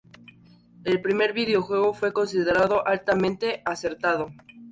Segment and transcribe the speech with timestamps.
[0.83, 4.31] El primer videojuego fue considerado altamente acertado.